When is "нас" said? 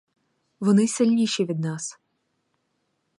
1.59-1.99